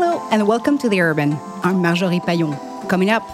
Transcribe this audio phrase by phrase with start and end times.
[0.00, 1.36] Hello and welcome to The Urban.
[1.64, 2.56] I'm Marjorie Paillon.
[2.88, 3.24] Coming up,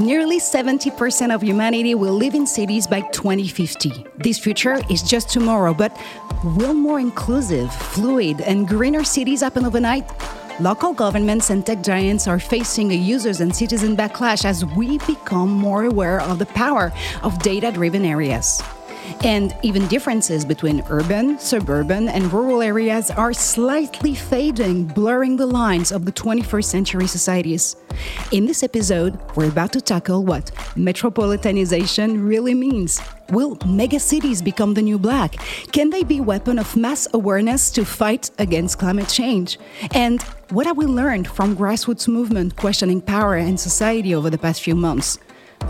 [0.00, 4.04] nearly 70% of humanity will live in cities by 2050.
[4.16, 5.96] This future is just tomorrow, but
[6.42, 10.10] will more inclusive, fluid, and greener cities happen overnight?
[10.58, 15.48] Local governments and tech giants are facing a users and citizen backlash as we become
[15.48, 16.92] more aware of the power
[17.22, 18.60] of data driven areas.
[19.24, 25.92] And even differences between urban, suburban, and rural areas are slightly fading, blurring the lines
[25.92, 27.76] of the 21st century societies.
[28.32, 33.00] In this episode, we're about to tackle what metropolitanization really means.
[33.30, 35.36] Will megacities become the new black?
[35.72, 39.58] Can they be weapon of mass awareness to fight against climate change?
[39.94, 44.60] And what have we learned from grassroots movement questioning power and society over the past
[44.60, 45.18] few months?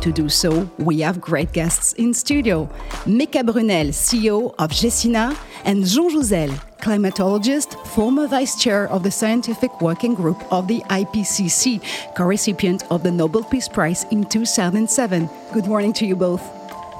[0.00, 2.68] To do so, we have great guests in studio.
[3.06, 9.80] Méka Brunel, CEO of Gecina, and Jean Jouzel, climatologist, former vice chair of the scientific
[9.80, 11.80] working group of the IPCC,
[12.14, 15.28] co-recipient of the Nobel Peace Prize in 2007.
[15.54, 16.42] Good morning to you both.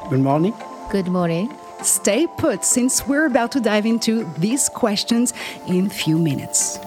[0.09, 0.55] Good morning.
[0.91, 1.55] Good morning.
[1.83, 5.35] Stay put since we're about to dive into these questions
[5.67, 6.79] in a few minutes.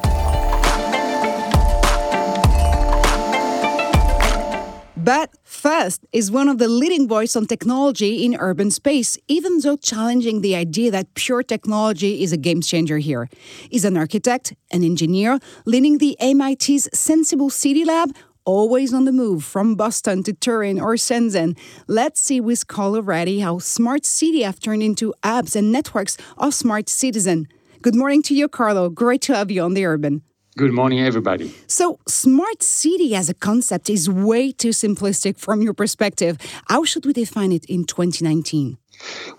[5.08, 9.78] But FIRST is one of the leading voices on technology in urban space, even though
[9.78, 13.30] challenging the idea that pure technology is a game changer here.
[13.70, 18.14] He's an architect, an engineer, leading the MIT's Senseable City Lab,
[18.44, 21.58] always on the move from Boston to Turin or Shenzhen.
[21.88, 26.54] Let's see with Carlo Ratti how smart city have turned into apps and networks of
[26.54, 27.48] smart citizen.
[27.82, 28.90] Good morning to you, Carlo.
[28.90, 30.24] Great to have you on the Urban.
[30.58, 31.54] Good morning, everybody.
[31.68, 36.40] So, smart city as a concept is way too simplistic from your perspective.
[36.68, 38.80] How should we define it in 2019?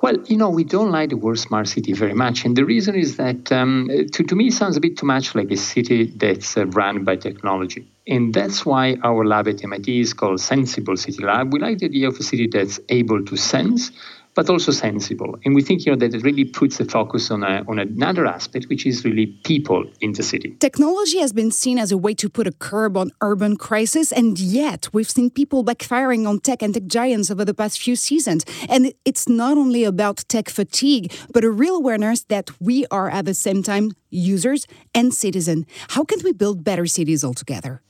[0.01, 2.45] Well, you know, we don't like the word smart city very much.
[2.45, 5.35] And the reason is that, um, to, to me, it sounds a bit too much
[5.35, 7.91] like a city that's uh, run by technology.
[8.07, 11.53] And that's why our lab at MIT is called Senseable City Lab.
[11.53, 13.91] We like the idea of a city that's able to sense,
[14.39, 15.37] but also sensible.
[15.45, 18.25] And we think you know that it really puts the focus on a, on another
[18.25, 20.57] aspect, which is really people in the city.
[20.61, 24.39] Technology has been seen as a way to put a curb on urban crisis, and
[24.39, 28.45] yet we've seen people backfiring on tech and tech giants over the past few seasons.
[28.69, 33.25] And it's not only about tech fatigue, but a real awareness that we are at
[33.25, 35.67] the same time users and citizens.
[35.89, 37.83] How can we build better cities altogether?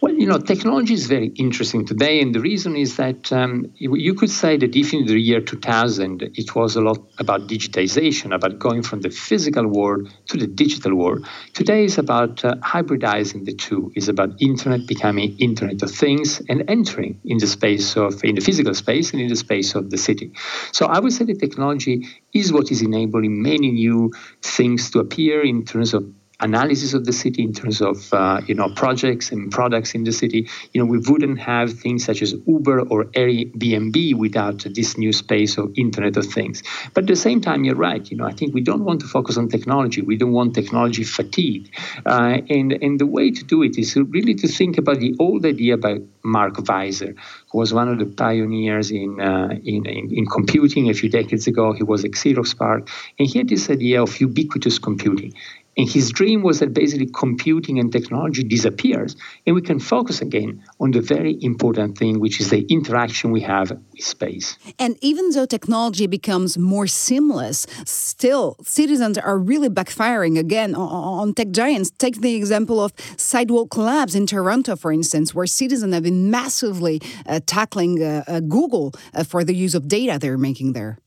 [0.00, 4.14] Well, you know, technology is very interesting today, and the reason is that um, you,
[4.14, 8.58] could say that if in the year 2000 it was a lot about digitization, about
[8.58, 13.52] going from the physical world to the digital world, today is about uh, hybridizing the
[13.52, 13.92] two.
[13.94, 18.40] Is about internet becoming Internet of Things and entering in the space of in the
[18.40, 20.32] physical space and in the space of the city.
[20.72, 25.44] So I would say that technology is what is enabling many new things to appear
[25.44, 26.04] in terms of
[26.40, 30.12] analysis of the city in terms of uh, you know projects and products in the
[30.12, 30.48] city.
[30.72, 35.58] You know we wouldn't have things such as uber or airbnb without this new space
[35.58, 36.62] of internet of things.
[36.94, 38.10] But at the same time you're right.
[38.10, 40.00] You know i think we don't want to focus on technology.
[40.02, 41.74] We don't want technology fatigue.
[42.06, 45.44] Uh, and and the way to do it is really to think about the old
[45.44, 47.14] idea by mark weiser
[47.50, 51.46] who was one of the pioneers in, uh, in, in, in computing a few decades
[51.46, 51.72] ago.
[51.72, 55.34] He was at xerox PARC and he had this idea of ubiquitous computing
[55.76, 59.16] and his dream was that basically computing and technology disappears,
[59.46, 63.40] and we can focus again on the very important thing, which is the interaction we
[63.42, 64.58] have with space.
[64.78, 71.50] And even though technology becomes more seamless, still citizens are really backfiring again on, tech
[71.50, 71.90] giants.
[71.98, 77.00] Take the example of Sidewalk Labs in Toronto, for instance, where citizens have been massively
[77.26, 80.98] uh, tackling uh, uh, Google uh, for the use of data they're making there.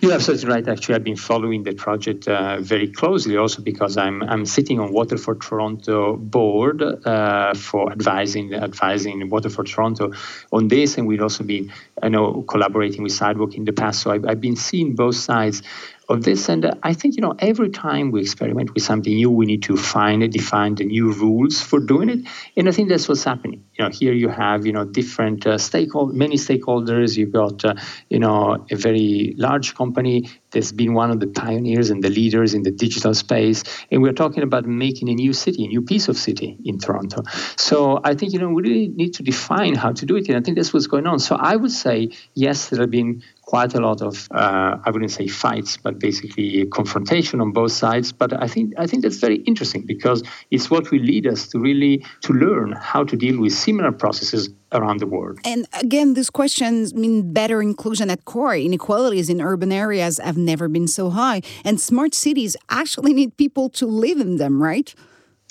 [0.00, 0.66] You're absolutely right.
[0.68, 4.92] Actually, I've been following the project uh, very closely, also because I'm I'm sitting on
[4.92, 10.12] Waterfront Toronto board uh, for advising advising Waterfront Toronto
[10.52, 14.02] on this, and we've also been I know collaborating with Sidewalk in the past.
[14.02, 15.62] So I've, I've been seeing both sides
[16.08, 16.48] of this.
[16.48, 19.64] And uh, I think, you know, every time we experiment with something new, we need
[19.64, 22.20] to find and define the new rules for doing it.
[22.56, 23.64] And I think that's what's happening.
[23.78, 27.16] You know, here you have, you know, different uh, stakeholders, many stakeholders.
[27.16, 27.74] You've got, uh,
[28.08, 32.54] you know, a very large company that's been one of the pioneers and the leaders
[32.54, 33.64] in the digital space.
[33.90, 37.24] And we're talking about making a new city, a new piece of city in Toronto.
[37.56, 40.28] So I think, you know, we really need to define how to do it.
[40.28, 41.18] And I think that's what's going on.
[41.18, 45.12] So I would say, yes, there have been quite a lot of uh, I wouldn't
[45.12, 48.12] say fights, but basically confrontation on both sides.
[48.12, 51.58] But I think I think that's very interesting because it's what will lead us to
[51.58, 55.38] really to learn how to deal with similar processes around the world.
[55.44, 58.56] And again, these questions mean better inclusion at core.
[58.56, 63.70] Inequalities in urban areas have never been so high, and smart cities actually need people
[63.70, 64.92] to live in them, right?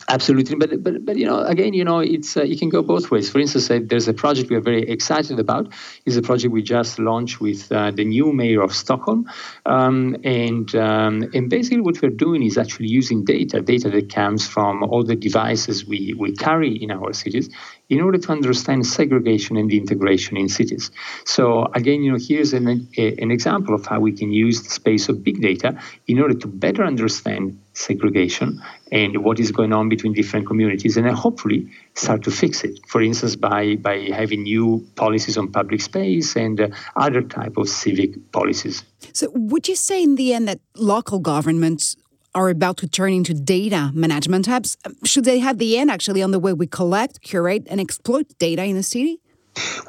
[0.08, 3.10] Absolutely, but but but you know, again, you know, it's uh, you can go both
[3.10, 3.28] ways.
[3.28, 5.74] For instance, uh, there's a project we are very excited about.
[6.06, 9.28] Is a project we just launched with uh, the new mayor of Stockholm,
[9.66, 14.48] um, and um, and basically what we're doing is actually using data, data that comes
[14.48, 17.50] from all the devices we we carry in our cities,
[17.90, 20.92] in order to understand segregation and integration in cities.
[21.26, 22.68] So again, you know, here's an
[22.98, 26.48] an example of how we can use the space of big data in order to
[26.48, 28.62] better understand segregation
[28.92, 32.80] and what is going on between different communities and then hopefully start to fix it
[32.88, 37.68] for instance by by having new policies on public space and uh, other type of
[37.68, 41.98] civic policies so would you say in the end that local governments
[42.36, 46.32] are about to turn into data management hubs should they have the end actually on
[46.32, 49.20] the way we collect curate and exploit data in the city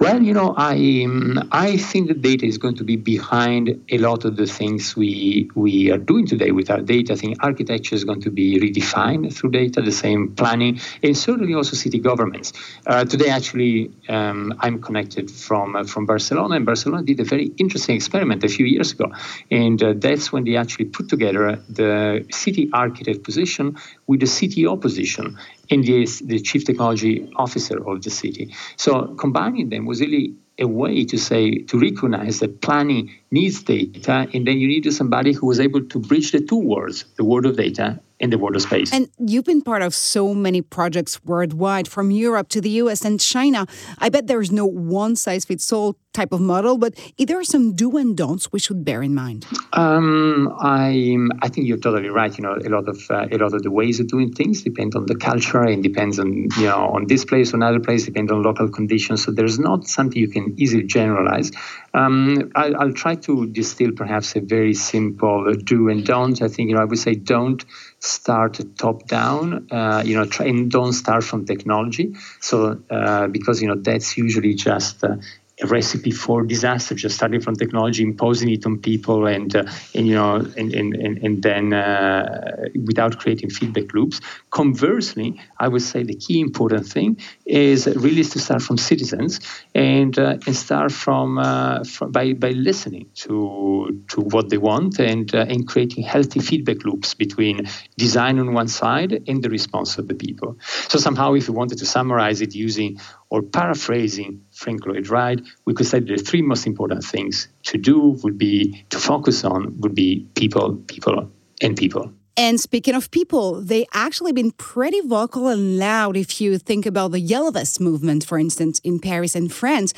[0.00, 3.98] well, you know, I um, I think that data is going to be behind a
[3.98, 7.14] lot of the things we we are doing today with our data.
[7.14, 11.54] I think architecture is going to be redefined through data, the same planning, and certainly
[11.54, 12.52] also city governments.
[12.86, 17.46] Uh, today, actually, um, I'm connected from uh, from Barcelona, and Barcelona did a very
[17.58, 19.12] interesting experiment a few years ago,
[19.50, 24.80] and uh, that's when they actually put together the city architect position with the CTO
[24.80, 25.36] position,
[25.70, 28.54] and the, the chief technology officer of the city.
[28.76, 34.16] So combining them was really a way to say to recognize that planning needs data
[34.32, 37.46] and then you need somebody who is able to bridge the two worlds the world
[37.50, 37.88] of data
[38.20, 38.92] and the world of space.
[38.92, 43.20] And you've been part of so many projects worldwide, from Europe to the US and
[43.20, 43.66] China.
[43.98, 47.74] I bet there's no one size fits all type of model, but there are some
[47.74, 49.46] do and don'ts we should bear in mind.
[49.74, 52.36] Um, I I think you're totally right.
[52.36, 54.94] You know, a lot of uh, a lot of the ways of doing things depend
[54.94, 58.30] on the culture and depends on you know on this place or another place, depend
[58.30, 59.24] on local conditions.
[59.24, 61.52] So there's not something you can easily generalize.
[61.92, 66.40] Um, I, I'll try to distill perhaps a very simple do and don't.
[66.40, 67.64] I think you know I would say don't
[67.98, 69.66] start top down.
[69.70, 72.14] Uh, you know, try and don't start from technology.
[72.40, 75.16] So uh, because you know that's usually just uh,
[75.62, 79.64] a recipe for disaster, just starting from technology, imposing it on people, and uh,
[79.94, 84.20] and you know, and and and, and then uh, without creating feedback loops.
[84.50, 89.40] Conversely, I would say the key important thing is really to start from citizens
[89.74, 94.98] and uh, and start from, uh, from, by by listening to to what they want
[94.98, 97.66] and uh, and creating healthy feedback loops between
[97.96, 100.58] design on one side and the response of the people.
[100.88, 103.00] So somehow, if you wanted to summarize it using
[103.30, 108.18] or paraphrasing Frank Lloyd Wright, we could say the three most important things to do
[108.22, 111.30] would be to focus on would be people, people,
[111.60, 112.12] and people.
[112.38, 117.12] And speaking of people, they actually been pretty vocal and loud if you think about
[117.12, 119.94] the Yellow Vest movement, for instance, in Paris and France.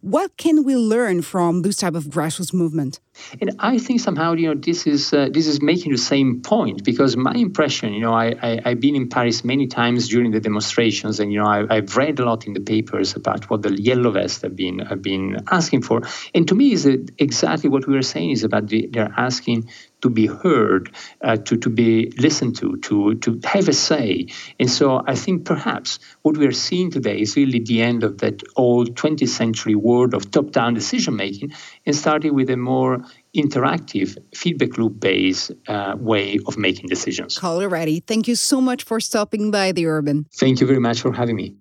[0.00, 2.98] What can we learn from this type of grassroots movement?
[3.40, 6.82] And I think somehow, you know, this is uh, this is making the same point
[6.82, 10.40] because my impression, you know, I, I have been in Paris many times during the
[10.40, 13.80] demonstrations, and you know, I, have read a lot in the papers about what the
[13.80, 16.02] yellow vests have been have been asking for,
[16.34, 19.68] and to me, is exactly what we were saying is about the, they're asking
[20.02, 24.26] to be heard, uh, to, to be listened to, to, to have a say.
[24.60, 28.18] And so I think perhaps what we are seeing today is really the end of
[28.18, 31.52] that old 20th century world of top down decision making
[31.86, 33.04] and starting with a more
[33.34, 37.38] interactive feedback loop based uh, way of making decisions.
[37.38, 38.04] Alrighty.
[38.04, 40.26] Thank you so much for stopping by the Urban.
[40.34, 41.56] Thank you very much for having me.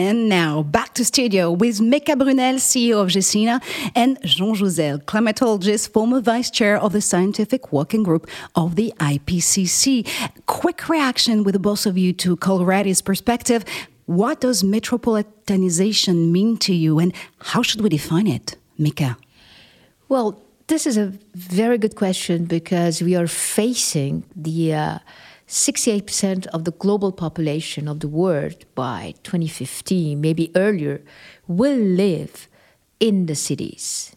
[0.00, 3.60] And now back to studio with Méka Brunel, CEO of GECINA,
[3.94, 10.08] and Jean Jouzel, climatologist, former vice chair of the scientific working group of the IPCC.
[10.46, 13.62] Quick reaction with both of you to Carlo Ratti's perspective.
[14.06, 17.12] What does metropolitanization mean to you, and
[17.52, 19.16] how should we define it, Méka?
[20.08, 24.98] Well, this is a very good question because we are facing the uh,
[25.50, 31.02] 68% of the global population of the world by 2050, maybe earlier,
[31.48, 32.46] will live
[33.00, 34.14] in the cities.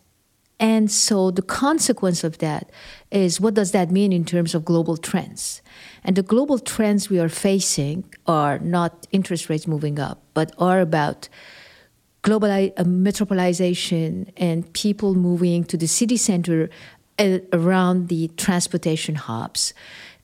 [0.60, 2.70] And so the consequence of that
[3.10, 5.64] is what does that mean in terms of global trends?
[6.04, 10.82] And the global trends we are facing are not interest rates moving up, but are
[10.82, 11.30] about
[12.22, 16.70] global uh, metropolization and people moving to the city center
[17.18, 19.74] uh, around the transportation hubs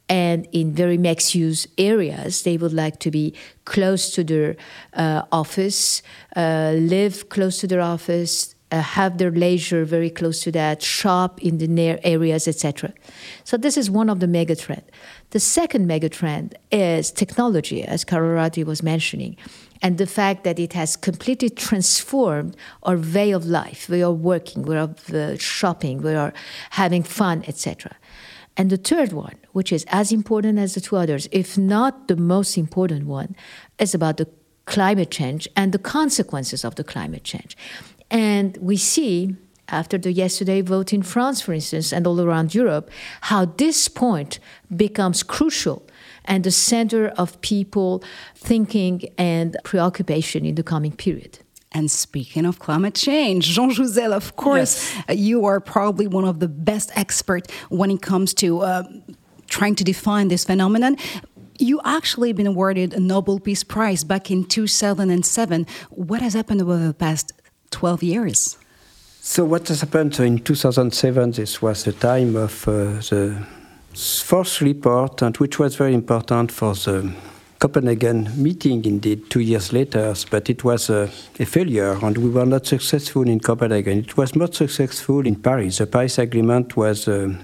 [0.10, 3.34] and in very mixed use areas, they would like to be
[3.66, 4.56] close to their
[4.94, 6.02] uh, office,
[6.36, 11.42] uh, live close to their office, uh, have their leisure very close to that, shop
[11.42, 12.94] in the near areas, etc.
[13.44, 14.84] So this is one of the mega trend.
[15.30, 19.38] The second mega trend is technology, as Carlo Ratti was mentioning.
[19.82, 24.64] and the fact that it has completely transformed our way of life, We are working,
[24.64, 26.34] we are uh, shopping, we are
[26.72, 27.96] having fun, etc.
[28.60, 32.18] And the third one, which is as important as the two others, if not the
[32.18, 33.38] most important one,
[33.80, 34.28] is about the
[34.66, 37.56] climate change and the consequences of the climate change.
[38.12, 39.38] And we see
[39.70, 44.40] after the yesterday vote in France, for instance, and all around Europe, how this point
[44.76, 45.88] becomes crucial
[46.26, 48.04] and the center of people
[48.36, 51.40] thinking and preoccupation in the coming period.
[51.72, 55.20] And speaking of climate change, Jean Jouzel, of course, yes.
[55.20, 58.84] you are probably one of the best experts when it comes to uh,
[59.48, 60.98] trying to define this phenomenon.
[61.60, 65.68] You actually been awarded a Nobel Peace Prize back in 2007.
[65.90, 67.34] What has happened over the past
[67.72, 68.58] 12 years?
[69.22, 71.32] So what has happened in 2007?
[71.32, 72.74] This was the time of uh,
[73.10, 73.46] the
[73.94, 77.14] fourth report, and which was very important for the
[77.60, 82.46] Copenhagen meeting, indeed, two years later, but it was a, a, failure, and we were
[82.46, 83.98] not successful in Copenhagen.
[84.00, 85.80] It was not successful in Paris.
[85.80, 87.36] The Paris Agreement was uh,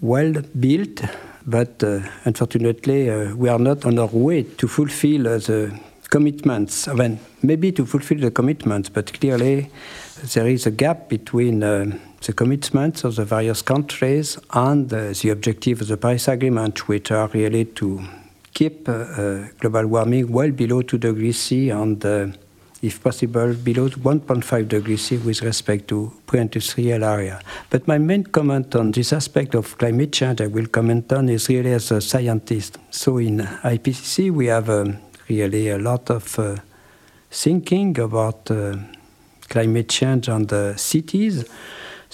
[0.00, 1.00] well built,
[1.46, 5.78] but uh, unfortunately, uh, we are not on our way to fulfill uh, the
[6.10, 6.88] commitments.
[6.88, 9.70] I mean, maybe to fulfill the commitments, but clearly
[10.34, 15.30] there is a gap between uh, the commitments of the various countries and uh, the
[15.30, 18.02] objective of the Paris Agreement, which are really to
[18.54, 22.28] keep uh, uh global warming well below 2 degrees C and, uh,
[22.82, 27.40] if possible, below 1.5 degrees C with respect to pre-industrial area.
[27.70, 31.48] But my main comment on this aspect of climate change I will comment on is
[31.48, 32.78] really as a scientist.
[32.90, 36.56] So in IPCC we have um, really a lot of uh,
[37.30, 38.50] thinking about
[39.48, 41.44] climate change on the cities.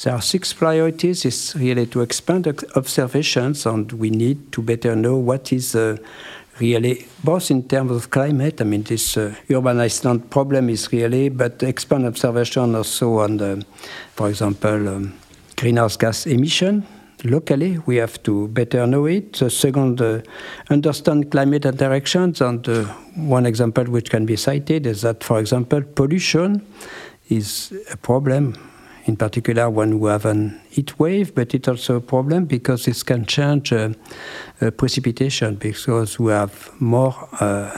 [0.03, 1.27] There are six priorities.
[1.27, 5.99] It's really to expand observations, and we need to better know what is uh,
[6.59, 11.29] really, both in terms of climate, I mean, this uh, urban island problem is really,
[11.29, 13.63] but expand observation also on, the,
[14.15, 15.13] for example, um,
[15.57, 16.87] greenhouse gas emission.
[17.25, 19.35] Locally, we have to better know it.
[19.35, 20.23] The second, uh,
[20.71, 22.41] understand climate interactions.
[22.41, 22.85] And uh,
[23.17, 26.67] one example which can be cited is that, for example, pollution
[27.29, 28.55] is a problem
[29.05, 33.03] in particular when we have an heat wave, but it's also a problem because this
[33.03, 33.91] can change uh,
[34.61, 37.77] uh, precipitation because we have more uh,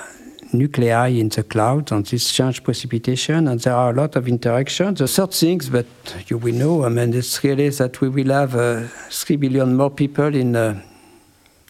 [0.53, 4.99] nuclei in the clouds and this change precipitation and there are a lot of interactions.
[4.99, 5.87] The third thing, but
[6.27, 9.91] you will know, I mean, it's really that we will have uh, 3 billion more
[9.91, 10.81] people in uh,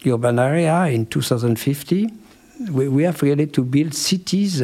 [0.06, 2.21] urban area in 2050
[2.70, 4.62] we, we have really to build cities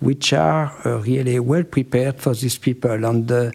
[0.00, 3.04] which are uh, really well prepared for these people.
[3.04, 3.50] And uh, uh,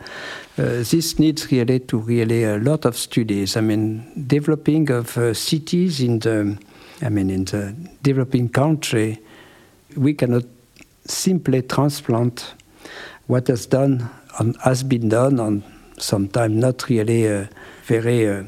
[0.58, 3.58] this needs really to really a lot of studies.
[3.58, 6.58] I mean, developing of uh, cities in the,
[7.02, 9.20] I mean, in the developing country,
[9.96, 10.44] we cannot
[11.06, 12.54] simply transplant
[13.28, 15.64] what has done and has been done, and
[15.98, 17.48] sometimes not really uh,
[17.86, 18.48] very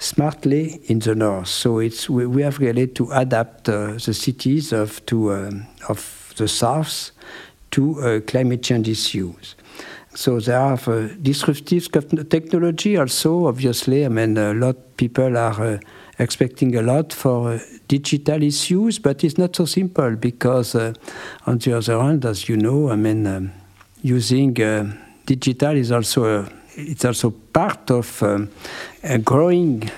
[0.00, 1.46] smartly in the north.
[1.46, 6.34] So it's we, we have really to adapt uh, the cities of to um, of
[6.36, 7.12] the south
[7.70, 9.54] to uh, climate change issues.
[10.14, 11.88] So there are uh, disruptive
[12.28, 13.46] technology also.
[13.46, 15.78] Obviously, I mean a lot of people are uh,
[16.18, 21.76] expecting a lot for uh, digital issues, but it's not so simple because on the
[21.76, 23.52] other hand, as you know, I mean um,
[24.02, 24.54] using
[25.26, 28.50] digital is also a it's also part of um,
[29.02, 29.90] a growing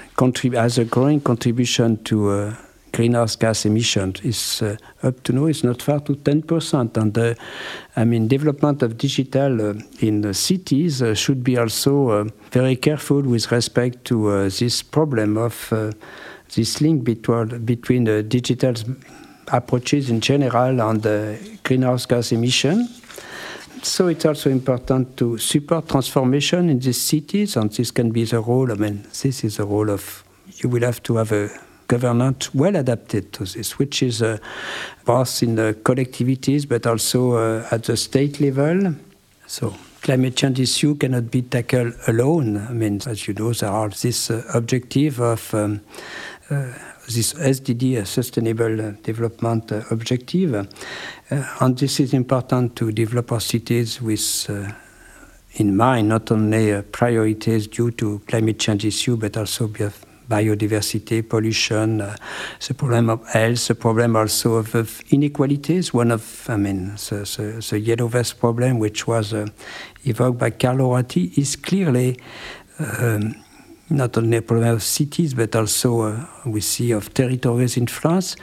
[0.54, 2.54] as a growing contribution to uh,
[2.92, 4.20] greenhouse gas emissions.
[4.20, 7.34] Is uh, up to now it's not far to 10% and uh,
[7.96, 12.76] I mean development of digital uh, in the cities uh, should be also uh, very
[12.76, 15.72] careful with respect to this problem of
[16.54, 18.74] this link between between digital
[19.48, 21.02] approaches in general and
[21.64, 22.88] greenhouse gas emission
[23.82, 28.40] so it's also important to support transformation in these cities, and this can be the
[28.40, 28.70] role.
[28.70, 30.24] I mean, this is the role of
[30.56, 31.50] you will have to have a
[31.88, 34.38] governance well adapted to this, which is uh,
[35.04, 38.94] both in the collectivities but also uh, at the state level.
[39.46, 42.56] So climate change issue cannot be tackled alone.
[42.56, 45.80] I mean, as you know, there are this uh, objective of um,
[46.50, 46.72] uh,
[47.14, 50.54] this SDG, Sustainable Development Objective.
[50.54, 50.66] Uh,
[51.60, 54.72] and this is important to develop our cities with uh,
[55.54, 62.00] in mind not only uh, priorities due to climate change issue, but also biodiversity, pollution,
[62.00, 62.16] uh,
[62.66, 65.92] the problem of health, the problem also of, of inequalities.
[65.92, 69.46] One of, I mean, the, the, the yellow vest problem, which was uh,
[70.04, 72.18] evoked by Carlo Ratti, is clearly
[72.78, 73.41] um,
[73.92, 78.36] not only a problem of cities, but also uh, we see of territories in France.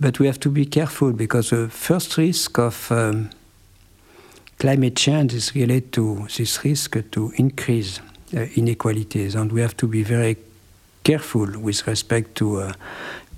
[0.00, 3.30] But we have to be careful because the first risk of um,
[4.58, 8.00] climate change is related to this risk to increase
[8.36, 10.36] uh, inequalities, and we have to be very
[11.04, 12.72] careful with respect to uh,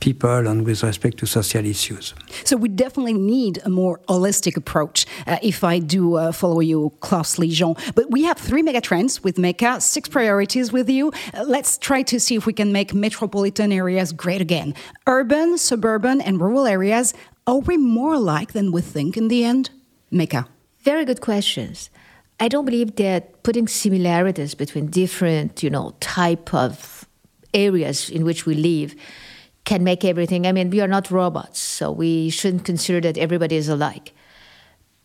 [0.00, 2.14] people and with respect to social issues.
[2.44, 6.92] So we definitely need a more holistic approach, uh, if I do uh, follow you
[7.00, 7.74] closely, Jean.
[7.94, 11.12] But we have three megatrends with Méka, six priorities with you.
[11.34, 14.74] Uh, let's try to see if we can make metropolitan areas great again.
[15.06, 17.14] Urban, suburban, and rural areas,
[17.46, 19.70] are we more alike than we think in the end?
[20.12, 20.46] Méka.
[20.80, 21.90] Very good questions.
[22.40, 27.06] I don't believe that putting similarities between different, you know, type of
[27.52, 28.94] areas in which we live
[29.68, 30.46] can make everything.
[30.46, 34.14] I mean, we are not robots, so we shouldn't consider that everybody is alike.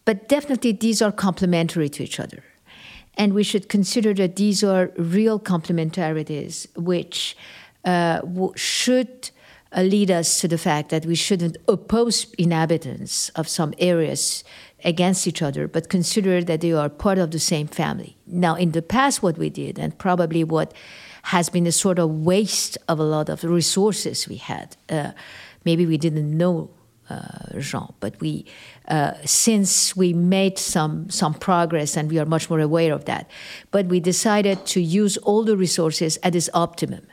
[0.05, 2.41] But definitely, these are complementary to each other.
[3.15, 7.35] And we should consider that these are real complementarities, which
[7.83, 8.21] uh,
[8.55, 9.31] should
[9.75, 14.45] uh, lead us to the fact that we shouldn't oppose inhabitants of some areas
[14.85, 18.15] against each other, but consider that they are part of the same family.
[18.25, 20.73] Now, in the past, what we did, and probably what
[21.23, 24.75] has been a sort of waste of a lot of resources we had.
[24.89, 25.11] Uh,
[25.65, 26.69] maybe we didn't know
[27.09, 28.45] uh, Jean, but we
[28.87, 33.29] uh, since we made some some progress and we are much more aware of that,
[33.71, 37.05] but we decided to use all the resources at its optimum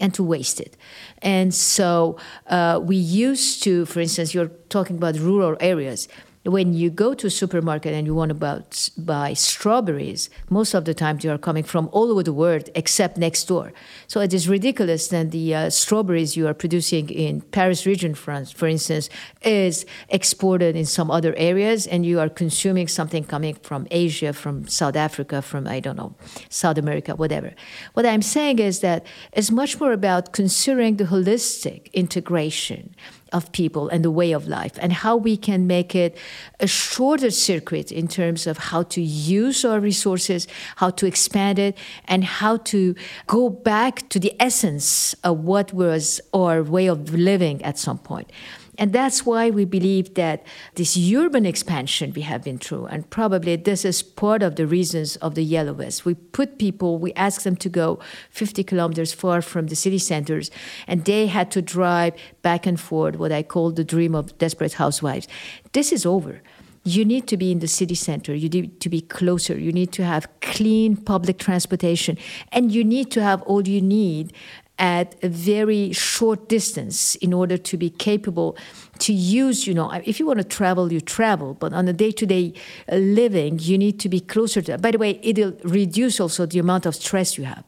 [0.00, 0.76] and to waste it.
[1.22, 6.08] And so uh, we used to, for instance, you're talking about rural areas
[6.44, 10.94] when you go to a supermarket and you want to buy strawberries, most of the
[10.94, 13.72] time they are coming from all over the world except next door.
[14.06, 18.52] So it is ridiculous that the uh, strawberries you are producing in Paris region, France,
[18.52, 19.10] for instance,
[19.42, 24.66] is exported in some other areas, and you are consuming something coming from Asia, from
[24.68, 26.14] South Africa, from I don't know,
[26.48, 27.54] South America, whatever.
[27.94, 32.94] What I'm saying is that it's much more about considering the holistic integration
[33.32, 36.16] of people and the way of life and how we can make it
[36.60, 41.76] a shorter circuit in terms of how to use our resources, how to expand it,
[42.06, 42.94] and how to
[43.26, 48.30] go back to the essence of what was our way of living at some point.
[48.78, 53.56] And that's why we believe that this urban expansion we have been through, and probably
[53.56, 56.04] this is part of the reasons of the Yellow Vest.
[56.04, 57.98] We put people, we ask them to go
[58.30, 60.50] 50 kilometers far from the city centers,
[60.86, 64.74] and they had to drive back and forth, what I call the dream of desperate
[64.74, 65.26] housewives.
[65.72, 66.40] This is over
[66.84, 68.34] you need to be in the city center.
[68.34, 69.58] You need to be closer.
[69.58, 72.16] You need to have clean public transportation.
[72.50, 74.32] And you need to have all you need
[74.78, 78.56] at a very short distance in order to be capable
[78.98, 82.52] to use you know if you want to travel you travel but on a day-to-day
[82.92, 84.82] uh, living you need to be closer to that.
[84.82, 87.64] by the way it'll reduce also the amount of stress you have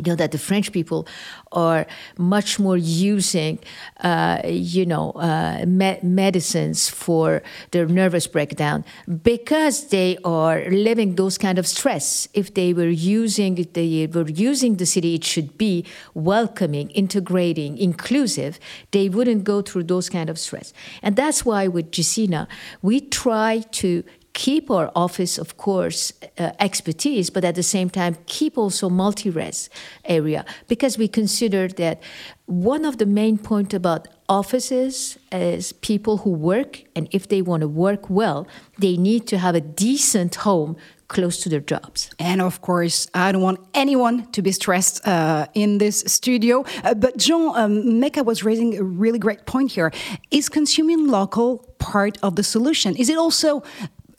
[0.00, 1.06] you know that the French people
[1.52, 1.86] are
[2.16, 3.58] much more using,
[4.00, 8.84] uh, you know, uh, me- medicines for their nervous breakdown
[9.22, 12.28] because they are living those kind of stress.
[12.32, 15.84] If they were using, they were using the city, it should be
[16.14, 18.58] welcoming, integrating, inclusive.
[18.92, 22.46] They wouldn't go through those kind of stress, and that's why with Gecina
[22.82, 28.16] we try to keep our office, of course, uh, expertise, but at the same time
[28.26, 29.70] keep also multi-res
[30.04, 32.00] area because we consider that
[32.46, 37.60] one of the main point about offices is people who work, and if they want
[37.60, 38.46] to work well,
[38.78, 40.76] they need to have a decent home
[41.08, 42.10] close to their jobs.
[42.18, 46.64] And of course, I don't want anyone to be stressed uh, in this studio.
[46.84, 49.90] Uh, but Jean, um, Méka was raising a really great point here.
[50.30, 52.94] Is consuming local part of the solution?
[52.96, 53.62] Is it also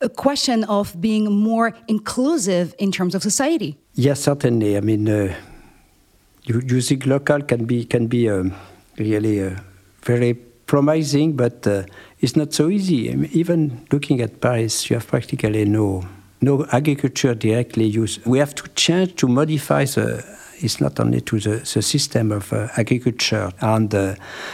[0.01, 3.77] a question of being more inclusive in terms of society.
[3.93, 4.77] Yes, certainly.
[4.77, 5.33] I mean, uh,
[6.43, 8.53] using local can be can be um,
[8.97, 9.55] really uh,
[10.03, 10.33] very
[10.65, 11.83] promising, but uh,
[12.19, 13.11] it's not so easy.
[13.11, 16.03] I mean, even looking at Paris, you have practically no
[16.41, 18.25] no agriculture directly used.
[18.25, 20.23] We have to change to modify the.
[20.63, 24.13] It's not only to the, the system of uh, agriculture, and uh,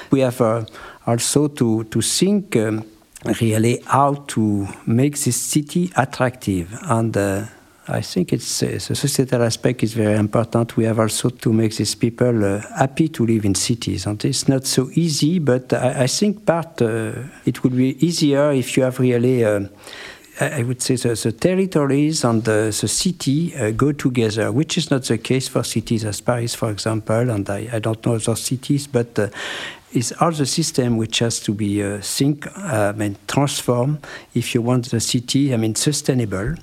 [0.09, 0.65] we have uh,
[1.05, 2.55] also to to think.
[2.55, 2.83] Um,
[3.25, 6.77] really how to make this city attractive.
[6.83, 7.45] And uh,
[7.87, 10.75] I think it's uh, the societal aspect is very important.
[10.75, 14.47] We have also to make these people uh, happy to live in cities, and it's
[14.47, 15.39] not so easy.
[15.39, 17.13] But I, I think part uh,
[17.45, 19.45] it would be easier if you have really.
[20.39, 24.91] I would say the, the territories and the, the city uh, go together, which is
[24.91, 28.35] not the case for cities as Paris, for example, and I, I don't know other
[28.35, 29.29] cities, but uh,
[29.93, 34.53] is all the system which has to be uh, think, uh, I mean, transformed if
[34.53, 36.55] you want the city, I mean, sustainable.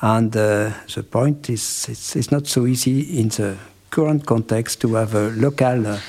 [0.00, 3.56] And uh, the point is, it's, it's, not so easy in the
[3.90, 6.00] current context to have a local uh,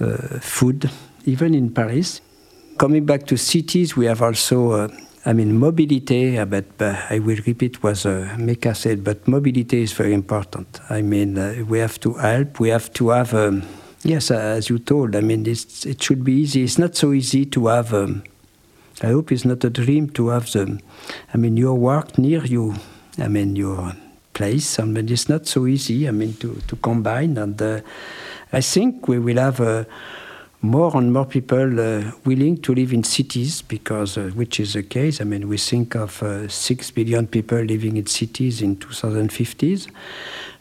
[0.00, 0.90] uh, food,
[1.26, 2.22] even in Paris.
[2.78, 4.88] Coming back to cities, we have also, uh,
[5.28, 9.92] I mean, mobility, uh, but I will repeat what uh, Méka said, but mobility is
[9.92, 10.80] very important.
[10.88, 13.64] I mean, uh, we have to help, we have to have, um,
[14.04, 16.62] yes, as you told, I mean, it should be easy.
[16.62, 18.22] It's not so easy to have, um,
[19.02, 20.78] I hope it's not a dream to have the,
[21.34, 22.76] I mean, your work near you,
[23.18, 23.94] I mean, your
[24.32, 27.80] place, I mean, it's not so easy, I mean, to, to combine, and uh,
[28.52, 29.88] I think we will have a,
[30.62, 34.82] more and more people uh, willing to live in cities because, uh, which is the
[34.82, 35.20] case.
[35.20, 39.88] I mean, we think of uh, six billion people living in cities in 2050s,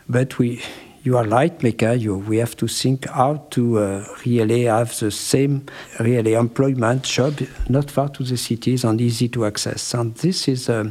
[0.08, 0.62] but we
[1.06, 2.00] you are right, Méka.
[2.00, 5.68] You, we have to think how to uh, really have the same
[6.00, 7.40] really employment job
[7.70, 9.94] not far to the cities and easy to access.
[9.94, 10.90] And this is uh,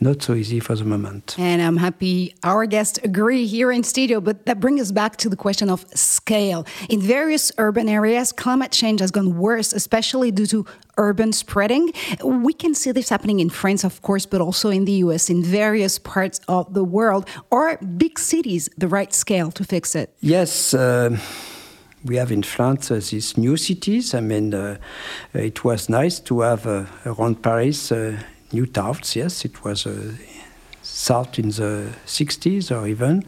[0.00, 1.36] not so easy for the moment.
[1.38, 5.30] And I'm happy our guests agree here in studio, but that brings us back to
[5.30, 6.66] the question of scale.
[6.90, 11.92] In various urban areas, climate change has gone worse, especially due to urban spreading.
[12.22, 15.42] We can see this happening in France, of course, but also in the US, in
[15.42, 17.28] various parts of the world.
[17.50, 20.14] Are big cities the right scale to fix it?
[20.20, 20.74] Yes.
[20.74, 21.18] Uh,
[22.04, 24.14] we have in France uh, these new cities.
[24.14, 24.76] I mean, uh,
[25.32, 28.18] it was nice to have uh, around Paris uh,
[28.52, 29.16] new towns.
[29.16, 30.12] Yes, it was uh,
[30.82, 33.24] south in the 60s or even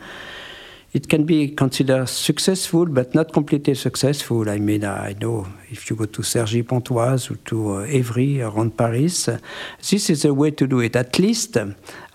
[0.96, 4.48] it can be considered successful, but not completely successful.
[4.48, 8.78] I mean, I know if you go to Cergy Pontoise or to uh, Évry around
[8.78, 9.28] Paris,
[9.90, 10.96] this is a way to do it.
[10.96, 11.58] At least,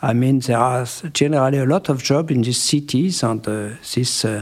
[0.02, 4.26] I mean, there are generally a lot of jobs in these cities, and uh, this
[4.26, 4.42] uh,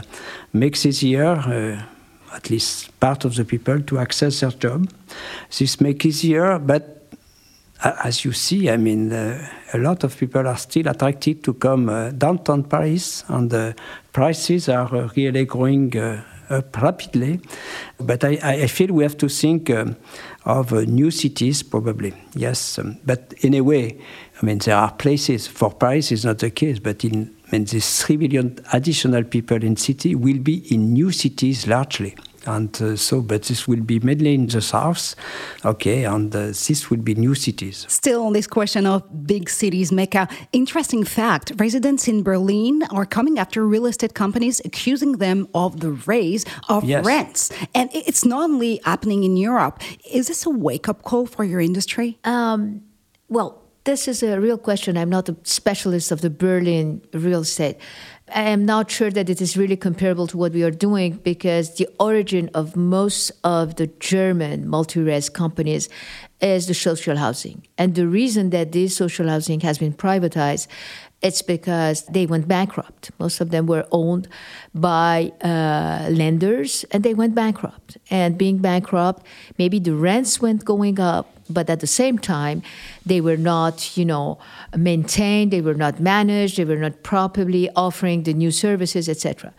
[0.54, 1.86] makes easier
[2.32, 4.88] at least part of the people to access their job.
[5.58, 6.99] This makes easier, but
[7.82, 11.88] as you see, I mean, uh, a lot of people are still attracted to come
[11.88, 13.74] uh, downtown Paris, and the
[14.12, 17.40] prices are uh, really growing uh, up rapidly.
[17.98, 19.96] But I, I, feel we have to think um,
[20.44, 22.12] of new cities, probably.
[22.34, 23.98] Yes, um, but way,
[24.42, 25.46] I mean, there are places.
[25.46, 29.62] For Paris, is not the case, but in I mean, these three billion additional people
[29.64, 32.14] in city will be in new cities largely.
[32.46, 35.14] And uh, so, but this will be mainly in the south,
[35.64, 37.86] okay, and uh, this will be new cities.
[37.88, 43.38] Still on this question of big cities, Méka, interesting fact residents in Berlin are coming
[43.38, 47.04] after real estate companies, accusing them of the raise of yes.
[47.04, 47.50] rents.
[47.74, 49.82] And it's not only happening in Europe.
[50.10, 52.18] Is this a wake up call for your industry?
[52.24, 52.82] Um,
[53.28, 54.96] well, this is a real question.
[54.96, 57.76] I'm not a specialist of the Berlin real estate.
[58.34, 61.76] I am not sure that it is really comparable to what we are doing because
[61.76, 65.88] the origin of most of the German multi-res companies
[66.40, 67.66] is the social housing.
[67.76, 70.68] And the reason that this social housing has been privatized
[71.22, 73.10] it's because they went bankrupt.
[73.18, 74.26] Most of them were owned
[74.74, 77.98] by uh, lenders and they went bankrupt.
[78.10, 79.26] And being bankrupt,
[79.58, 82.62] maybe the rents went going up, but at the same time,
[83.04, 84.38] they were not, you know,
[84.76, 89.52] maintained, they were not managed, they were not properly offering the new services, etc.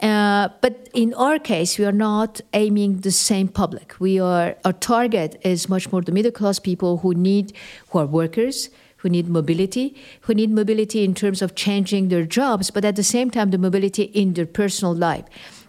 [0.00, 3.94] Uh, but in our case, we are not aiming the same public.
[3.98, 7.54] We are our target is much more the middle class people who need
[7.88, 12.70] who are workers, who need mobility, who need mobility in terms of changing their jobs,
[12.70, 15.24] but at the same time, the mobility in their personal life.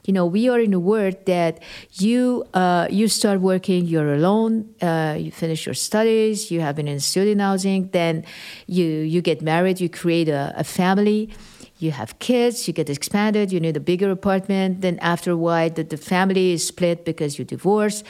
[0.08, 1.60] You know, we are in a world that
[1.91, 6.88] you uh, you start working, you're alone, uh, you finish your studies, you have been
[6.88, 8.24] in student housing, then
[8.67, 11.30] you you get married, you create a, a family
[11.80, 14.82] you have kids, you get expanded, you need a bigger apartment.
[14.82, 18.04] Then after a while, the, the family is split because you divorce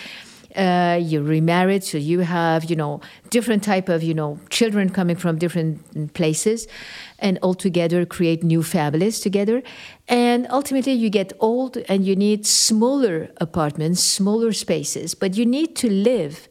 [0.58, 5.16] uh, you're remarried, so you have, you know, different type of, you know, children coming
[5.16, 6.68] from different places,
[7.20, 9.62] and all together create new families together.
[10.08, 15.76] And ultimately, you get old and you need smaller apartments, smaller spaces, but you need
[15.78, 16.48] to live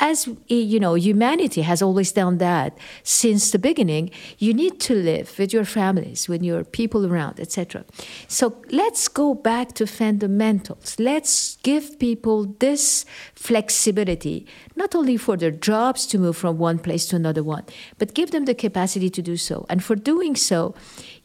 [0.00, 4.94] as eh, you know humanity has always done that since the beginning you need to
[4.94, 7.84] live with your families with your people around etc
[8.26, 10.98] so let's go back to fundamentals.
[10.98, 17.06] Let's give people this flexibility not only for their jobs to move from one place
[17.06, 17.64] to another one
[17.98, 19.66] but give them the capacity to do so.
[19.68, 20.74] And for doing so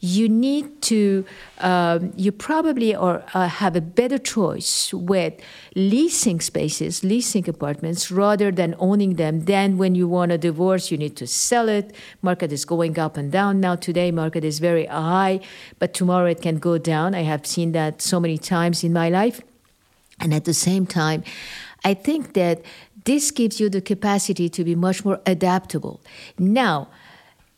[0.00, 1.24] you need to
[1.58, 5.34] um, you probably or uh, have a better choice with
[5.74, 9.44] leasing spaces leasing apartments rather than owning them.
[9.44, 11.94] Then when you want a divorce you need to sell it.
[12.22, 13.60] Market is going up and down.
[13.60, 15.40] Now today market is very high
[15.78, 17.14] but tomorrow it can go down.
[17.14, 19.40] I have seen that so many times in my life.
[20.20, 21.24] And at the same time
[21.84, 22.62] i think that
[23.06, 26.00] this gives you the capacity to be much more adaptable.
[26.38, 26.88] Now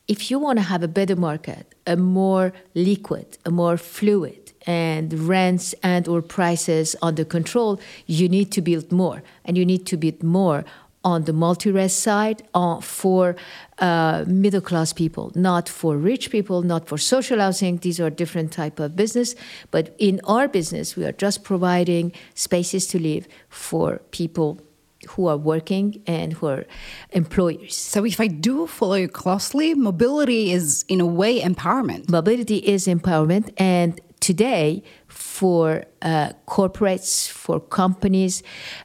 [0.09, 5.13] if you want to have a better market, a more liquid, a more fluid, and
[5.13, 9.97] rents and or prices under control, you need to build more, and you need to
[9.97, 10.65] build more
[11.05, 13.37] on the multi-res side uh, for
[13.79, 17.77] uh, middle class people, not for rich people, not for social housing.
[17.79, 19.35] These are different type of business.
[19.71, 24.61] But in our business, we are just providing spaces to live for people
[25.09, 26.65] who are working and who are
[27.11, 27.77] employers.
[27.77, 32.11] So, if I do follow you closely, mobility is in a way empowerment.
[32.11, 38.43] Mobility is empowerment, and today for uh, corporates, for companies,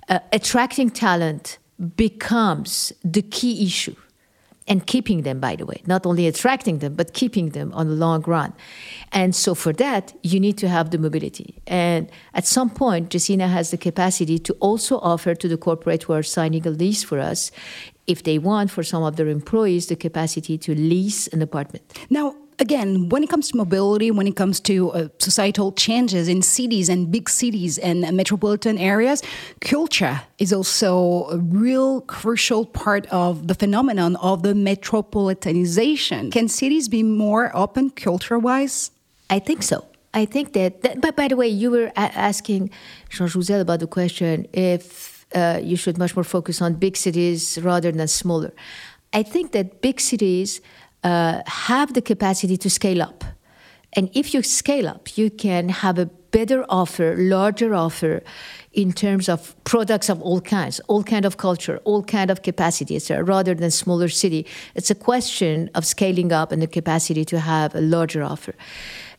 [0.10, 1.58] uh, attracting talent
[1.98, 3.96] becomes the key issue
[4.67, 5.82] and keeping them by the way.
[5.86, 8.54] Not only attracting them but keeping them on the long run.
[9.12, 11.62] And so for that you need to have the mobility.
[11.67, 16.13] And at some point Gecina has the capacity to also offer to the corporate who
[16.13, 17.52] are signing a lease for us
[18.08, 21.84] if they want for some of their employees the capacity to lease an apartment.
[22.10, 26.42] Now again, when it comes to mobility, when it comes to uh, societal changes in
[26.42, 29.22] cities and big cities and uh, metropolitan areas,
[29.62, 36.32] culture is also a real crucial part of the phenomenon of the metropolitanization.
[36.32, 38.92] Can cities be more open culture wise?
[39.30, 39.86] I think so.
[40.13, 42.70] I think that, that but by the way, you were asking
[43.10, 47.58] Jean Jouzel about the question if uh, you should much more focus on big cities
[47.63, 48.54] rather than smaller.
[49.13, 50.62] I think that big cities
[51.04, 53.24] uh, have the capacity to scale up.
[53.94, 58.24] And if you scale up, you can have a better offer, larger offer
[58.74, 62.96] in terms of products of all kinds, all kind of culture, all kind of capacity,
[62.96, 64.46] etc., rather than smaller city.
[64.74, 68.56] It's a question of scaling up and the capacity to have a larger offer.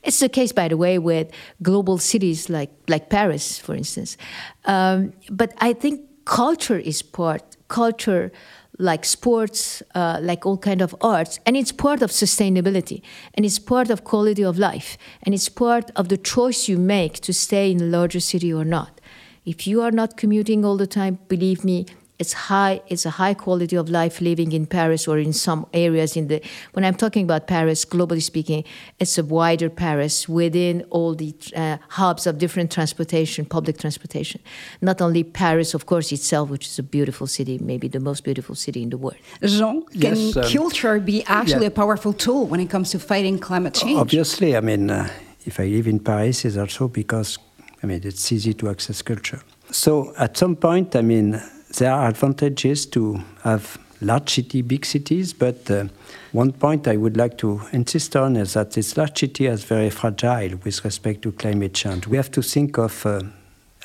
[0.02, 1.30] It's the case, by the way, with
[1.62, 4.16] global cities like, like Paris, for instance.
[4.64, 8.32] Um, but I think culture is part, culture
[8.78, 13.02] like sports, uh, like all kind of arts, and it's part of sustainability,
[13.34, 17.20] and it's part of quality of life, and it's part of the choice you make
[17.20, 19.00] to stay in a larger city or not.
[19.44, 21.86] If you are not commuting all the time, believe me,
[22.18, 26.16] it's high it's a high quality of life living in paris or in some areas
[26.16, 26.40] in the
[26.72, 28.62] when i'm talking about paris globally speaking
[29.00, 34.40] it's a wider paris within all the uh, hubs of different transportation public transportation.
[34.80, 38.54] Not only paris of course itself which is a beautiful city maybe the most beautiful
[38.54, 39.16] city in the world.
[39.42, 41.74] Jean can yes, um, culture be actually yeah.
[41.74, 43.98] a powerful tool when it comes to fighting climate change?
[43.98, 45.08] Obviously i mean uh,
[45.44, 47.38] if i live in paris it's also because
[47.82, 49.40] i mean it's easy to access culture.
[49.70, 51.40] So at some point i mean
[51.76, 55.86] there are advantages to have large city, big cities, but uh,
[56.32, 59.90] one point I would like to insist on is that this large city is very
[59.90, 62.06] fragile with respect to climate change.
[62.06, 63.22] We have to think of uh,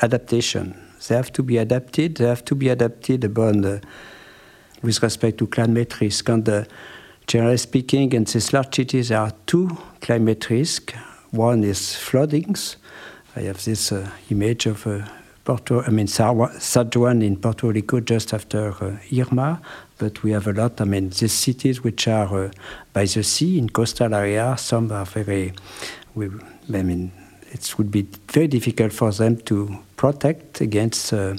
[0.02, 0.78] adaptation.
[1.08, 2.18] They have to be adapted.
[2.18, 3.82] They have to be adapted upon the,
[4.82, 6.30] with respect to climate risk.
[6.30, 6.66] And uh,
[7.28, 10.94] generally speaking, in these large cities, there are two climate risks.
[11.32, 12.78] One is floodings.
[13.36, 15.10] I have this uh, image of a
[15.50, 19.60] Porto, I mean, San Juan in Puerto Rico just after uh, Irma,
[19.98, 20.80] but we have a lot.
[20.80, 22.52] I mean, these cities which are uh,
[22.94, 25.54] by the sea in coastal area, some are very,
[26.14, 26.30] we,
[26.72, 27.12] I mean,
[27.52, 31.34] it would be very difficult for them to protect against uh,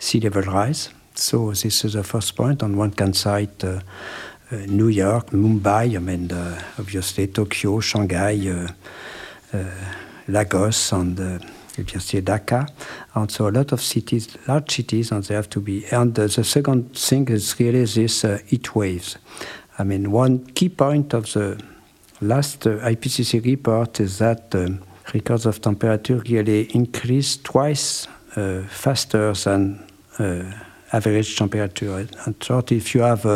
[0.00, 0.88] sea level rise.
[1.14, 2.60] So this is the first point.
[2.60, 3.78] On one can cite uh,
[4.50, 8.34] uh, New York, Mumbai, I mean, uh, obviously Tokyo, Shanghai,
[10.26, 11.40] Lagos, and
[11.76, 12.68] you can see Dhaka.
[13.14, 15.84] And so a lot of cities, large cities, and they have to be.
[15.86, 19.16] And uh, the second thing is really this uh, heat waves.
[19.78, 21.60] I mean, one key point of the
[22.20, 24.82] last uh, IPCC report is that um,
[25.12, 28.06] records of temperature really increase twice
[28.36, 29.84] uh, faster than
[30.18, 30.44] uh,
[30.92, 32.06] average temperature.
[32.24, 33.26] And so if you have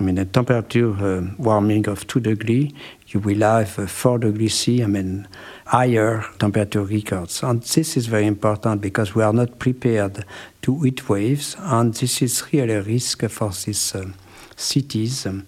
[0.00, 2.72] I mean, a temperature uh, warming of 2 degrees,
[3.08, 5.26] you will have 4 degrees C, I mean,
[5.66, 7.42] higher temperature records.
[7.42, 10.24] And this is very important because we are not prepared
[10.62, 14.06] to heat waves, and this is really a risk for these uh,
[14.56, 15.46] cities um,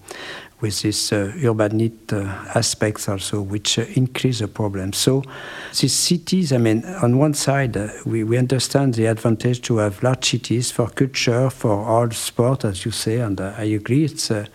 [0.60, 4.92] with these uh, urban heat uh, aspects also, which uh, increase the problem.
[4.92, 5.22] So
[5.78, 10.02] these cities, I mean, on one side, uh, we, we understand the advantage to have
[10.02, 14.30] large cities for culture, for all sport, as you say, and uh, I agree, it's,
[14.30, 14.46] uh,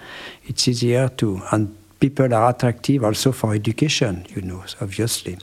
[0.46, 5.38] it's easier to, and people are attractive also for education, you know, obviously.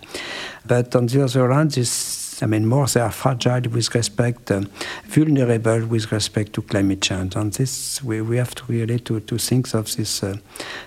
[0.65, 4.71] But on the other hand, this, I mean, more they are fragile with respect, um,
[5.07, 7.35] vulnerable with respect to climate change.
[7.35, 10.23] And this, we, we have to really to, to think of this.
[10.23, 10.37] Uh,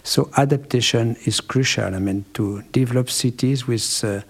[0.03, 1.93] so adaptation is crucial.
[1.93, 4.21] I mean, to develop cities with uh,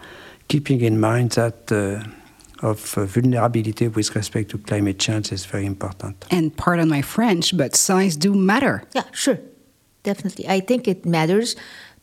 [0.48, 5.68] keeping in mind that uh, of uh, vulnerability with respect to climate change is very
[5.68, 6.26] important.
[6.32, 8.82] And pardon my French, but size do matter.
[8.96, 9.38] Yeah, sure
[10.06, 10.48] definitely.
[10.48, 11.56] I think it matters,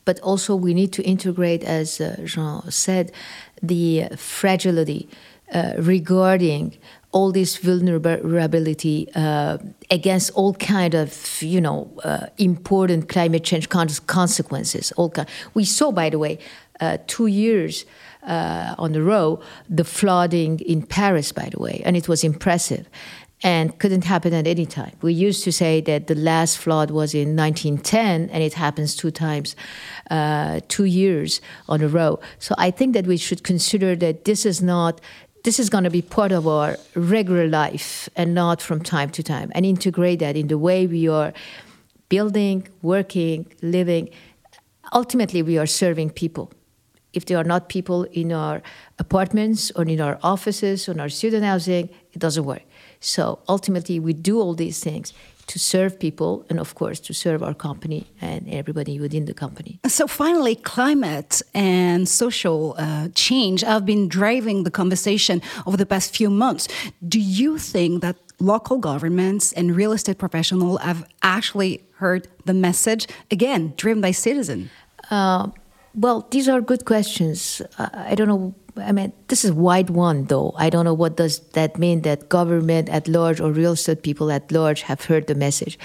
[0.05, 3.11] but also we need to integrate, as uh, Jean said,
[3.61, 5.09] the fragility
[5.53, 6.77] uh, regarding
[7.11, 9.57] all this vulnerability uh,
[9.91, 13.69] against all kind of you know uh, important climate change
[14.07, 14.91] consequences.
[14.97, 15.29] All kind.
[15.53, 16.39] We saw, by the way,
[16.79, 17.85] uh, two years
[18.27, 19.39] uh, on the row
[19.69, 22.87] the flooding in Paris, by the way, and it was impressive
[23.43, 24.93] and couldn't happen at any time.
[25.01, 29.11] We used to say that the last flood was in 1910, and it happens two
[29.11, 29.55] times,
[30.09, 32.21] uh, two years on a row.
[32.39, 35.01] So I think that we should consider that this is not.
[35.43, 39.21] This is going to be part of our regular life and not from time to
[39.21, 41.33] time, and integrate that in the way we are
[42.07, 44.09] building, working, living.
[44.93, 46.53] Ultimately, we are serving people
[47.13, 48.61] if there are not people in our
[48.99, 52.63] apartments or in our offices or in our student housing, it doesn't work.
[53.03, 55.13] So ultimately, we do all these things
[55.47, 59.79] to serve people and, of course, to serve our company and everybody within the company.
[59.87, 66.15] So, finally, climate and social uh, change have been driving the conversation over the past
[66.15, 66.67] few months.
[67.05, 73.07] Do you think that local governments and real estate professionals have actually heard the message,
[73.29, 74.69] again, driven by citizens?
[75.11, 75.49] Uh,
[75.95, 77.61] well, these are good questions.
[77.77, 80.53] I don't know I mean, this is a wide one, though.
[80.57, 84.31] I don't know what does that mean that government at large or real estate people
[84.31, 85.77] at large have heard the message.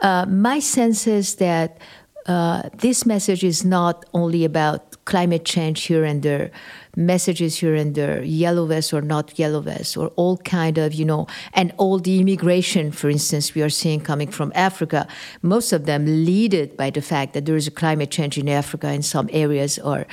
[0.00, 1.78] Uh, my sense is that
[2.26, 6.50] uh, this message is not only about climate change here and there
[6.96, 11.04] messages here and there yellow vest or not yellow vest or all kind of you
[11.04, 15.06] know and all the immigration for instance we are seeing coming from africa.
[15.42, 18.92] Most of them leaded by the fact that there is a climate change in africa
[18.92, 20.06] in some areas or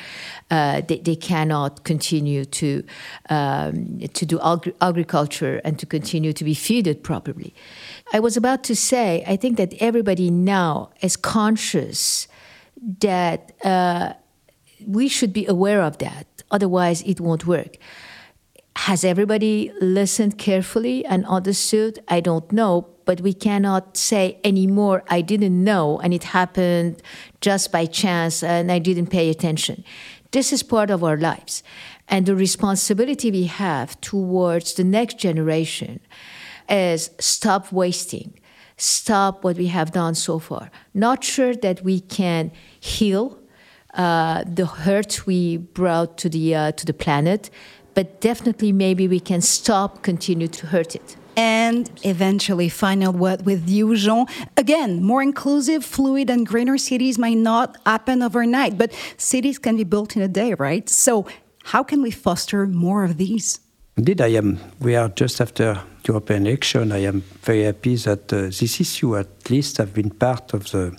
[0.49, 2.84] uh, they, they, cannot continue to
[3.30, 7.54] um, to do agri- agriculture and to continue to be fed properly.
[8.12, 12.27] I was about to say i think that everybody now is conscious
[12.99, 14.13] that uh,
[14.88, 16.28] we should be aware of that.
[16.50, 17.78] Otherwise, it won't work.
[18.76, 22.04] Has everybody listened carefully and understood?
[22.08, 27.02] I don't know, but we cannot say anymore, I didn't know, and it happened
[27.41, 29.84] just by chance, and I didn't pay attention.
[30.32, 31.63] This is part of our lives.
[32.08, 36.00] And the responsibility we have towards the next generation
[36.70, 38.39] is stop wasting,
[38.78, 40.72] stop what we have done so far.
[40.94, 43.40] Not sure that we can heal
[43.93, 47.49] uh, the hurt we brought to the uh, to the planet,
[47.93, 51.17] but definitely maybe we can stop continue to hurt it.
[51.38, 54.25] And eventually, final word with you, Jean.
[54.58, 59.86] Again, more inclusive, fluid, and greener cities might not happen overnight, but cities can be
[59.86, 60.89] built in a day, right?
[60.89, 61.25] So,
[61.63, 63.62] how can we foster more of these?
[63.97, 64.60] Indeed, I am.
[64.80, 66.91] We are just after European election.
[66.91, 70.97] I am very happy that uh, this issue, at least, have been part of the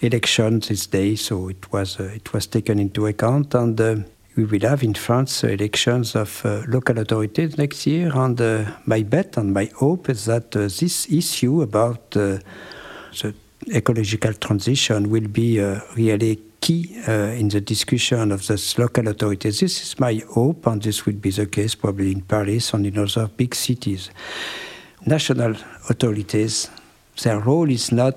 [0.00, 3.96] elections this day, so it was uh, it was taken into account, and uh,
[4.36, 8.10] we will have in France uh, elections of local authorities next year.
[8.14, 8.38] And
[8.84, 12.42] my bet and my hope is that this issue about the
[13.72, 15.58] ecological transition will be
[15.96, 19.60] really key uh, in the discussion of the local authorities.
[19.60, 22.98] This is my hope, and this will be the case probably in Paris and in
[22.98, 24.10] other big cities.
[25.04, 25.54] National
[25.88, 26.68] authorities
[27.22, 28.16] their role is not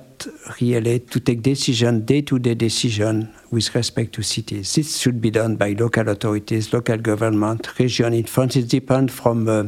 [0.60, 4.76] really to take decision, day-to-day decision with respect to cities.
[4.76, 8.14] This should be done by local authorities, local government, region.
[8.14, 9.68] In France, it depends from uh,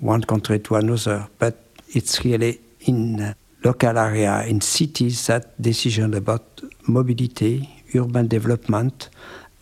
[0.00, 1.56] one country to another, but
[1.88, 9.08] it's really in uh, local area, in cities, that decision about mobility, urban development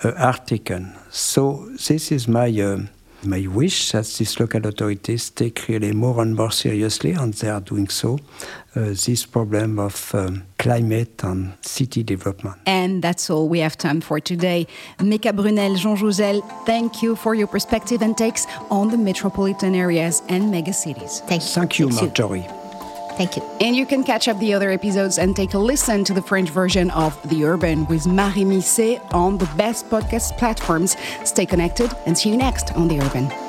[0.05, 0.95] uh, are taken.
[1.11, 2.81] So this is my uh,
[3.25, 7.61] my wish that these local authorities take really more and more seriously, and they are
[7.61, 8.19] doing so,
[8.77, 12.57] uh, this problem of um, climate and city development.
[12.67, 14.67] And that's all we have time for today.
[14.99, 20.23] Méka Brunel, Jean Jouzel, thank you for your perspective and takes on the metropolitan areas
[20.29, 21.21] and megacities.
[21.27, 21.49] Thank you.
[21.49, 22.58] Thank you, Marjorie.
[23.19, 23.43] Thank you.
[23.61, 26.51] And you can catch up the other episodes and take a listen to the French
[26.51, 30.97] version of The Urban with Marie Misset on the best podcast platforms.
[31.25, 33.48] Stay connected and see you next on The Urban.